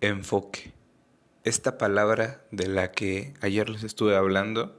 Enfoque. 0.00 0.72
Esta 1.44 1.78
palabra 1.78 2.42
de 2.50 2.66
la 2.66 2.90
que 2.90 3.34
ayer 3.40 3.68
les 3.68 3.84
estuve 3.84 4.16
hablando 4.16 4.76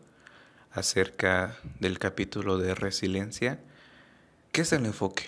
acerca 0.72 1.58
del 1.80 2.00
capítulo 2.00 2.58
de 2.58 2.76
resiliencia, 2.76 3.62
¿qué 4.52 4.62
es 4.62 4.74
el 4.74 4.86
enfoque? 4.86 5.24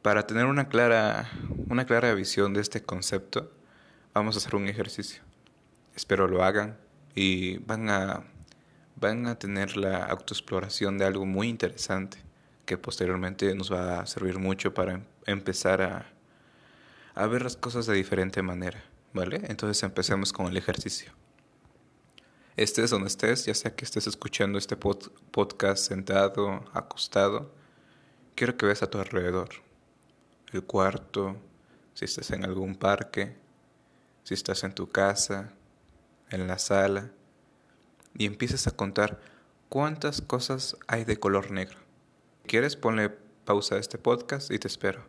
Para 0.00 0.26
tener 0.26 0.46
una 0.46 0.68
clara, 0.68 1.30
una 1.68 1.84
clara 1.84 2.14
visión 2.14 2.54
de 2.54 2.62
este 2.62 2.82
concepto, 2.82 3.52
vamos 4.14 4.36
a 4.36 4.38
hacer 4.38 4.54
un 4.54 4.66
ejercicio. 4.66 5.22
Espero 5.94 6.26
lo 6.26 6.42
hagan 6.42 6.78
y 7.14 7.58
van 7.58 7.90
a, 7.90 8.24
van 8.96 9.26
a 9.26 9.38
tener 9.38 9.76
la 9.76 10.04
autoexploración 10.04 10.96
de 10.96 11.04
algo 11.04 11.26
muy 11.26 11.48
interesante 11.48 12.29
que 12.70 12.78
posteriormente 12.78 13.52
nos 13.56 13.72
va 13.72 13.98
a 13.98 14.06
servir 14.06 14.38
mucho 14.38 14.72
para 14.72 14.92
em-, 14.92 15.04
empezar 15.26 15.82
a, 15.82 17.26
ver 17.26 17.42
las 17.42 17.56
cosas 17.56 17.84
de 17.86 17.94
diferente 17.94 18.42
manera, 18.42 18.84
¿vale? 19.12 19.40
Entonces 19.48 19.82
empecemos 19.82 20.32
con 20.32 20.46
el 20.46 20.56
ejercicio. 20.56 21.10
Estés 22.56 22.90
donde 22.90 23.08
estés, 23.08 23.44
ya 23.44 23.54
sea 23.54 23.74
que 23.74 23.84
estés 23.84 24.06
escuchando 24.06 24.56
este 24.56 24.76
podcast 24.76 25.84
sentado, 25.84 26.64
acostado, 26.72 27.52
quiero 28.36 28.56
que 28.56 28.66
veas 28.66 28.84
a 28.84 28.88
tu 28.88 28.98
alrededor. 28.98 29.48
El 30.52 30.62
cuarto, 30.62 31.36
si 31.94 32.04
estás 32.04 32.30
en 32.30 32.44
algún 32.44 32.76
parque, 32.76 33.36
si 34.22 34.34
estás 34.34 34.62
en 34.62 34.74
tu 34.74 34.88
casa, 34.88 35.54
en 36.30 36.46
la 36.46 36.58
sala, 36.58 37.10
y 38.14 38.26
empieces 38.26 38.68
a 38.68 38.70
contar 38.70 39.20
cuántas 39.68 40.20
cosas 40.20 40.76
hay 40.86 41.04
de 41.04 41.18
color 41.18 41.50
negro. 41.50 41.89
¿Quieres? 42.50 42.74
Ponle 42.74 43.10
pausa 43.44 43.76
a 43.76 43.78
este 43.78 43.96
podcast 43.96 44.50
y 44.50 44.58
te 44.58 44.66
espero. 44.66 45.04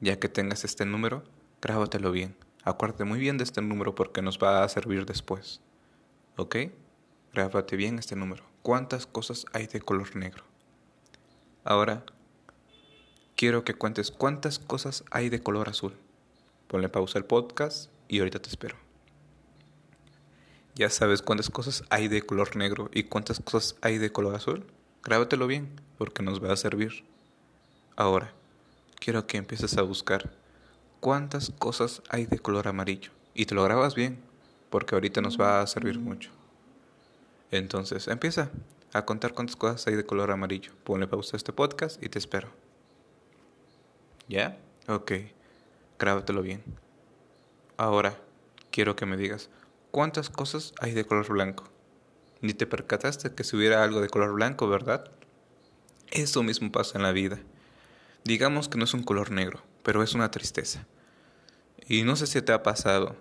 Ya 0.00 0.18
que 0.18 0.28
tengas 0.28 0.64
este 0.64 0.84
número, 0.84 1.22
grábatelo 1.62 2.10
bien. 2.10 2.36
Acuérdate 2.64 3.04
muy 3.04 3.20
bien 3.20 3.38
de 3.38 3.44
este 3.44 3.62
número 3.62 3.94
porque 3.94 4.20
nos 4.20 4.40
va 4.40 4.64
a 4.64 4.68
servir 4.68 5.06
después. 5.06 5.60
¿Ok? 6.36 6.56
Grábate 7.32 7.76
bien 7.76 8.00
este 8.00 8.16
número. 8.16 8.42
¿Cuántas 8.62 9.06
cosas 9.06 9.46
hay 9.52 9.68
de 9.68 9.80
color 9.80 10.16
negro? 10.16 10.42
Ahora, 11.62 12.04
quiero 13.36 13.62
que 13.62 13.74
cuentes 13.74 14.10
cuántas 14.10 14.58
cosas 14.58 15.04
hay 15.12 15.28
de 15.28 15.40
color 15.40 15.68
azul. 15.68 15.94
Ponle 16.66 16.88
pausa 16.88 17.20
al 17.20 17.26
podcast 17.26 17.92
y 18.08 18.18
ahorita 18.18 18.42
te 18.42 18.48
espero. 18.48 18.74
¿Ya 20.74 20.90
sabes 20.90 21.22
cuántas 21.22 21.48
cosas 21.48 21.84
hay 21.90 22.08
de 22.08 22.22
color 22.22 22.56
negro 22.56 22.90
y 22.92 23.04
cuántas 23.04 23.38
cosas 23.38 23.76
hay 23.82 23.98
de 23.98 24.10
color 24.10 24.34
azul? 24.34 24.66
Grábatelo 25.06 25.46
bien, 25.46 25.68
porque 25.98 26.24
nos 26.24 26.42
va 26.42 26.52
a 26.52 26.56
servir. 26.56 27.04
Ahora, 27.94 28.32
quiero 28.96 29.28
que 29.28 29.36
empieces 29.36 29.78
a 29.78 29.82
buscar 29.82 30.32
cuántas 30.98 31.50
cosas 31.50 32.02
hay 32.08 32.26
de 32.26 32.40
color 32.40 32.66
amarillo. 32.66 33.12
Y 33.32 33.46
te 33.46 33.54
lo 33.54 33.62
grabas 33.62 33.94
bien, 33.94 34.18
porque 34.68 34.96
ahorita 34.96 35.20
nos 35.20 35.40
va 35.40 35.60
a 35.60 35.66
servir 35.68 36.00
mucho. 36.00 36.30
Entonces, 37.52 38.08
empieza 38.08 38.50
a 38.92 39.04
contar 39.04 39.32
cuántas 39.32 39.54
cosas 39.54 39.86
hay 39.86 39.94
de 39.94 40.04
color 40.04 40.32
amarillo. 40.32 40.72
Ponle 40.82 41.06
pausa 41.06 41.36
a 41.36 41.38
este 41.38 41.52
podcast 41.52 42.02
y 42.02 42.08
te 42.08 42.18
espero. 42.18 42.48
¿Ya? 44.28 44.58
Ok. 44.88 45.12
Grábatelo 46.00 46.42
bien. 46.42 46.64
Ahora, 47.76 48.18
quiero 48.72 48.96
que 48.96 49.06
me 49.06 49.16
digas, 49.16 49.50
¿cuántas 49.92 50.30
cosas 50.30 50.74
hay 50.80 50.94
de 50.94 51.04
color 51.04 51.28
blanco? 51.28 51.75
Ni 52.40 52.52
te 52.54 52.66
percataste 52.66 53.34
que 53.34 53.44
si 53.44 53.56
hubiera 53.56 53.82
algo 53.82 54.00
de 54.00 54.08
color 54.08 54.32
blanco, 54.32 54.68
¿verdad? 54.68 55.10
Eso 56.10 56.42
mismo 56.42 56.70
pasa 56.70 56.98
en 56.98 57.02
la 57.02 57.12
vida. 57.12 57.38
Digamos 58.24 58.68
que 58.68 58.78
no 58.78 58.84
es 58.84 58.94
un 58.94 59.02
color 59.02 59.30
negro, 59.30 59.62
pero 59.82 60.02
es 60.02 60.14
una 60.14 60.30
tristeza. 60.30 60.86
Y 61.88 62.02
no 62.02 62.16
sé 62.16 62.26
si 62.26 62.42
te 62.42 62.52
ha 62.52 62.62
pasado 62.62 63.16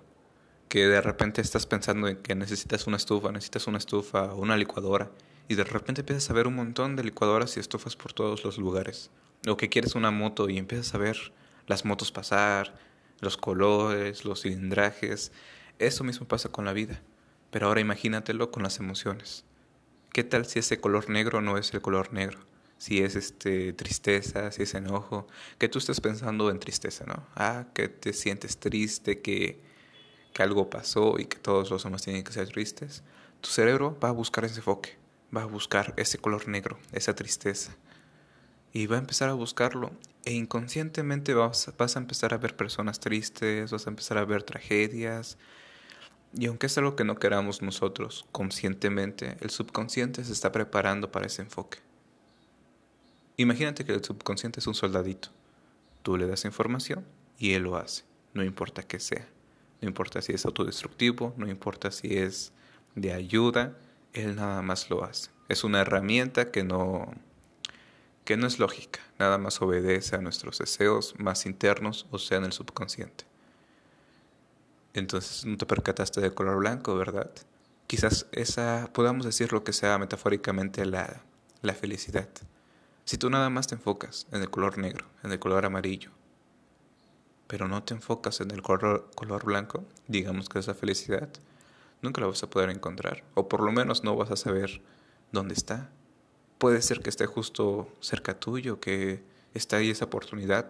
que 0.69 0.87
de 0.87 1.01
repente 1.01 1.41
estás 1.41 1.65
pensando 1.65 2.07
en 2.07 2.17
que 2.17 2.35
necesitas 2.35 2.87
una 2.87 2.97
estufa, 2.97 3.31
necesitas 3.31 3.67
una 3.67 3.77
estufa 3.77 4.33
o 4.33 4.37
una 4.37 4.57
licuadora, 4.57 5.11
y 5.47 5.55
de 5.55 5.63
repente 5.63 6.01
empiezas 6.01 6.29
a 6.29 6.33
ver 6.33 6.47
un 6.47 6.55
montón 6.55 6.95
de 6.95 7.03
licuadoras 7.03 7.55
y 7.55 7.59
estufas 7.59 7.95
por 7.95 8.13
todos 8.13 8.43
los 8.43 8.57
lugares. 8.57 9.11
O 9.47 9.57
que 9.57 9.69
quieres 9.69 9.95
una 9.95 10.09
moto 10.11 10.49
y 10.49 10.57
empiezas 10.57 10.95
a 10.95 10.97
ver 10.97 11.17
las 11.67 11.85
motos 11.85 12.11
pasar, 12.11 12.75
los 13.21 13.37
colores, 13.37 14.25
los 14.25 14.41
cilindrajes. 14.41 15.31
Eso 15.77 16.03
mismo 16.03 16.27
pasa 16.27 16.49
con 16.49 16.65
la 16.65 16.73
vida. 16.73 17.01
Pero 17.51 17.67
ahora 17.67 17.81
imagínatelo 17.81 18.51
con 18.51 18.63
las 18.63 18.79
emociones. 18.79 19.45
¿Qué 20.15 20.23
tal 20.23 20.45
si 20.45 20.59
ese 20.59 20.79
color 20.79 21.09
negro 21.09 21.41
no 21.41 21.57
es 21.57 21.73
el 21.73 21.81
color 21.81 22.13
negro? 22.13 22.39
Si 22.77 23.01
es 23.01 23.15
este 23.15 23.73
tristeza, 23.73 24.51
si 24.51 24.63
es 24.63 24.73
enojo, 24.73 25.27
que 25.57 25.67
tú 25.67 25.79
estés 25.79 25.99
pensando 25.99 26.49
en 26.49 26.59
tristeza, 26.59 27.05
¿no? 27.05 27.25
Ah, 27.35 27.65
que 27.73 27.89
te 27.89 28.13
sientes 28.13 28.57
triste, 28.57 29.21
que, 29.21 29.59
que 30.33 30.43
algo 30.43 30.69
pasó 30.69 31.19
y 31.19 31.25
que 31.25 31.37
todos 31.37 31.69
los 31.69 31.83
demás 31.83 32.01
tienen 32.01 32.23
que 32.23 32.31
ser 32.31 32.47
tristes. 32.47 33.03
Tu 33.41 33.49
cerebro 33.49 33.97
va 34.03 34.09
a 34.09 34.13
buscar 34.13 34.45
ese 34.45 34.57
enfoque, 34.57 34.97
va 35.35 35.41
a 35.41 35.45
buscar 35.45 35.93
ese 35.97 36.17
color 36.17 36.47
negro, 36.47 36.79
esa 36.91 37.13
tristeza. 37.13 37.75
Y 38.73 38.87
va 38.87 38.97
a 38.97 38.99
empezar 38.99 39.29
a 39.29 39.33
buscarlo. 39.33 39.91
E 40.25 40.33
inconscientemente 40.33 41.33
vas, 41.33 41.73
vas 41.77 41.95
a 41.95 41.99
empezar 41.99 42.33
a 42.33 42.37
ver 42.37 42.55
personas 42.55 42.99
tristes, 42.99 43.71
vas 43.71 43.85
a 43.85 43.89
empezar 43.89 44.17
a 44.17 44.25
ver 44.25 44.43
tragedias, 44.43 45.37
y 46.37 46.47
aunque 46.47 46.67
es 46.67 46.77
algo 46.77 46.95
que 46.95 47.03
no 47.03 47.15
queramos 47.15 47.61
nosotros 47.61 48.25
conscientemente, 48.31 49.37
el 49.39 49.49
subconsciente 49.49 50.23
se 50.23 50.33
está 50.33 50.51
preparando 50.51 51.11
para 51.11 51.27
ese 51.27 51.41
enfoque. 51.41 51.79
Imagínate 53.37 53.85
que 53.85 53.93
el 53.93 54.03
subconsciente 54.03 54.59
es 54.59 54.67
un 54.67 54.75
soldadito. 54.75 55.29
Tú 56.03 56.17
le 56.17 56.27
das 56.27 56.45
información 56.45 57.05
y 57.37 57.53
él 57.53 57.63
lo 57.63 57.77
hace, 57.77 58.03
no 58.33 58.43
importa 58.43 58.83
qué 58.83 58.99
sea. 58.99 59.27
No 59.81 59.87
importa 59.87 60.21
si 60.21 60.33
es 60.33 60.45
autodestructivo, 60.45 61.33
no 61.37 61.49
importa 61.49 61.91
si 61.91 62.17
es 62.17 62.53
de 62.95 63.13
ayuda, 63.13 63.77
él 64.13 64.35
nada 64.35 64.61
más 64.61 64.89
lo 64.89 65.03
hace. 65.03 65.31
Es 65.49 65.63
una 65.63 65.81
herramienta 65.81 66.51
que 66.51 66.63
no 66.63 67.13
que 68.23 68.37
no 68.37 68.47
es 68.47 68.57
lógica, 68.57 69.01
nada 69.19 69.37
más 69.37 69.61
obedece 69.61 70.15
a 70.15 70.21
nuestros 70.21 70.57
deseos 70.57 71.13
más 71.19 71.45
internos, 71.45 72.07
o 72.09 72.17
sea, 72.17 72.39
en 72.39 72.45
el 72.45 72.53
subconsciente. 72.53 73.25
Entonces 74.95 75.45
no 75.45 75.57
te 75.57 75.65
percataste 75.65 76.21
de 76.21 76.33
color 76.33 76.57
blanco, 76.57 76.95
¿verdad? 76.95 77.29
Quizás 77.85 78.27
esa, 78.31 78.89
podamos 78.93 79.25
decir 79.25 79.51
lo 79.51 79.63
que 79.63 79.73
sea 79.73 79.97
metafóricamente 79.97 80.85
la, 80.85 81.21
la 81.61 81.73
felicidad. 81.73 82.29
Si 83.03 83.17
tú 83.17 83.29
nada 83.29 83.49
más 83.49 83.67
te 83.67 83.75
enfocas 83.75 84.25
en 84.31 84.41
el 84.41 84.49
color 84.49 84.77
negro, 84.77 85.05
en 85.23 85.33
el 85.33 85.39
color 85.39 85.65
amarillo, 85.65 86.11
pero 87.47 87.67
no 87.67 87.83
te 87.83 87.93
enfocas 87.93 88.39
en 88.39 88.51
el 88.51 88.61
color, 88.61 89.11
color 89.15 89.43
blanco, 89.43 89.83
digamos 90.07 90.47
que 90.47 90.59
esa 90.59 90.73
felicidad, 90.73 91.29
nunca 92.01 92.21
la 92.21 92.27
vas 92.27 92.41
a 92.43 92.49
poder 92.49 92.69
encontrar. 92.69 93.23
O 93.33 93.49
por 93.49 93.61
lo 93.61 93.73
menos 93.73 94.05
no 94.05 94.15
vas 94.15 94.31
a 94.31 94.37
saber 94.37 94.81
dónde 95.33 95.55
está. 95.55 95.89
Puede 96.57 96.81
ser 96.81 97.01
que 97.01 97.09
esté 97.09 97.25
justo 97.25 97.89
cerca 97.99 98.39
tuyo, 98.39 98.79
que 98.79 99.21
está 99.53 99.77
ahí 99.77 99.89
esa 99.89 100.05
oportunidad, 100.05 100.69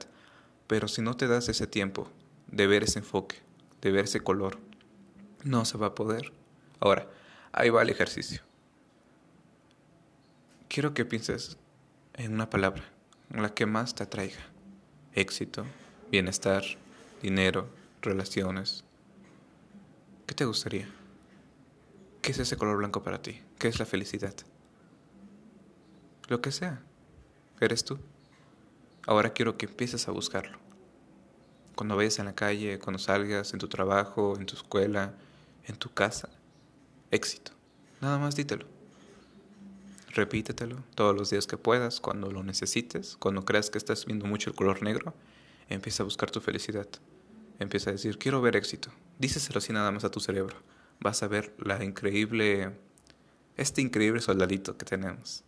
pero 0.65 0.87
si 0.87 1.03
no 1.03 1.15
te 1.15 1.27
das 1.27 1.47
ese 1.47 1.67
tiempo 1.67 2.09
de 2.47 2.65
ver 2.65 2.83
ese 2.83 2.99
enfoque, 2.99 3.44
de 3.85 3.91
ver 3.91 4.05
ese 4.05 4.21
color. 4.21 4.57
No 5.43 5.63
se 5.63 5.77
va 5.77 5.87
a 5.87 5.95
poder. 5.95 6.33
Ahora, 6.79 7.07
ahí 7.51 7.69
va 7.69 7.83
el 7.83 7.91
ejercicio. 7.91 8.41
Quiero 10.67 10.95
que 10.95 11.05
pienses 11.05 11.57
en 12.15 12.33
una 12.33 12.49
palabra, 12.49 12.83
la 13.29 13.53
que 13.53 13.67
más 13.67 13.93
te 13.93 14.01
atraiga. 14.01 14.39
Éxito, 15.13 15.65
bienestar, 16.09 16.63
dinero, 17.21 17.69
relaciones. 18.01 18.83
¿Qué 20.25 20.33
te 20.33 20.45
gustaría? 20.45 20.89
¿Qué 22.23 22.31
es 22.31 22.39
ese 22.39 22.57
color 22.57 22.77
blanco 22.77 23.03
para 23.03 23.21
ti? 23.21 23.39
¿Qué 23.59 23.67
es 23.67 23.77
la 23.77 23.85
felicidad? 23.85 24.33
Lo 26.27 26.41
que 26.41 26.51
sea. 26.51 26.81
Eres 27.61 27.85
tú. 27.85 27.99
Ahora 29.05 29.33
quiero 29.33 29.57
que 29.57 29.67
empieces 29.67 30.07
a 30.07 30.11
buscarlo 30.11 30.64
cuando 31.75 31.95
vayas 31.95 32.19
en 32.19 32.25
la 32.25 32.35
calle, 32.35 32.79
cuando 32.79 32.99
salgas, 32.99 33.53
en 33.53 33.59
tu 33.59 33.67
trabajo, 33.67 34.35
en 34.37 34.45
tu 34.45 34.55
escuela, 34.55 35.13
en 35.65 35.75
tu 35.75 35.93
casa. 35.93 36.29
Éxito. 37.11 37.51
Nada 38.01 38.17
más 38.17 38.35
dítelo. 38.35 38.65
Repítetelo 40.09 40.77
todos 40.95 41.15
los 41.15 41.29
días 41.29 41.45
que 41.45 41.57
puedas, 41.57 41.99
cuando 41.99 42.31
lo 42.31 42.43
necesites, 42.43 43.17
cuando 43.17 43.43
creas 43.43 43.69
que 43.69 43.77
estás 43.77 44.05
viendo 44.05 44.25
mucho 44.25 44.49
el 44.49 44.55
color 44.55 44.81
negro, 44.81 45.13
empieza 45.69 46.03
a 46.03 46.05
buscar 46.05 46.31
tu 46.31 46.39
felicidad. 46.39 46.87
Empieza 47.59 47.89
a 47.89 47.93
decir, 47.93 48.17
quiero 48.17 48.41
ver 48.41 48.55
éxito. 48.55 48.89
Díceselo 49.19 49.57
así 49.57 49.73
nada 49.73 49.91
más 49.91 50.03
a 50.05 50.11
tu 50.11 50.19
cerebro. 50.19 50.55
Vas 50.99 51.23
a 51.23 51.27
ver 51.27 51.53
la 51.57 51.83
increíble, 51.83 52.71
este 53.57 53.81
increíble 53.81 54.21
soldadito 54.21 54.77
que 54.77 54.85
tenemos. 54.85 55.43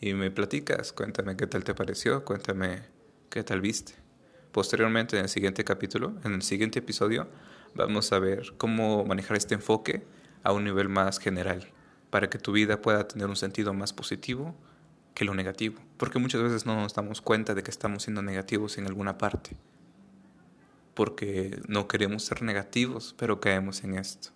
Y 0.00 0.14
me 0.14 0.30
platicas, 0.30 0.92
cuéntame 0.92 1.36
qué 1.36 1.46
tal 1.46 1.64
te 1.64 1.74
pareció, 1.74 2.24
cuéntame 2.24 2.82
qué 3.30 3.42
tal 3.42 3.60
viste. 3.60 3.94
Posteriormente, 4.52 5.16
en 5.16 5.24
el 5.24 5.28
siguiente 5.28 5.64
capítulo, 5.64 6.14
en 6.24 6.34
el 6.34 6.42
siguiente 6.42 6.78
episodio, 6.78 7.28
vamos 7.74 8.12
a 8.12 8.18
ver 8.18 8.54
cómo 8.56 9.04
manejar 9.04 9.36
este 9.36 9.54
enfoque 9.54 10.02
a 10.42 10.52
un 10.52 10.64
nivel 10.64 10.88
más 10.88 11.18
general, 11.18 11.68
para 12.10 12.30
que 12.30 12.38
tu 12.38 12.52
vida 12.52 12.80
pueda 12.80 13.06
tener 13.06 13.28
un 13.28 13.36
sentido 13.36 13.74
más 13.74 13.92
positivo 13.92 14.54
que 15.14 15.24
lo 15.24 15.34
negativo, 15.34 15.80
porque 15.96 16.18
muchas 16.18 16.42
veces 16.42 16.64
no 16.64 16.76
nos 16.76 16.94
damos 16.94 17.20
cuenta 17.20 17.54
de 17.54 17.62
que 17.62 17.70
estamos 17.70 18.04
siendo 18.04 18.22
negativos 18.22 18.78
en 18.78 18.86
alguna 18.86 19.18
parte, 19.18 19.56
porque 20.94 21.60
no 21.68 21.88
queremos 21.88 22.24
ser 22.24 22.42
negativos, 22.42 23.14
pero 23.18 23.40
caemos 23.40 23.84
en 23.84 23.98
esto. 23.98 24.30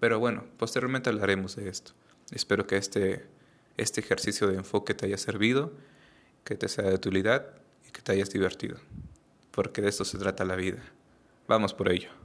Pero 0.00 0.18
bueno, 0.18 0.44
posteriormente 0.56 1.10
hablaremos 1.10 1.54
de 1.54 1.68
esto. 1.68 1.92
Espero 2.32 2.66
que 2.66 2.76
este, 2.76 3.26
este 3.76 4.00
ejercicio 4.00 4.48
de 4.48 4.56
enfoque 4.56 4.94
te 4.94 5.06
haya 5.06 5.18
servido, 5.18 5.72
que 6.44 6.56
te 6.56 6.68
sea 6.68 6.84
de 6.84 6.94
utilidad 6.94 7.46
y 7.86 7.92
que 7.92 8.02
te 8.02 8.12
hayas 8.12 8.30
divertido, 8.30 8.78
porque 9.52 9.80
de 9.82 9.88
esto 9.88 10.04
se 10.04 10.18
trata 10.18 10.44
la 10.44 10.56
vida. 10.56 10.82
Vamos 11.46 11.72
por 11.72 11.90
ello. 11.90 12.21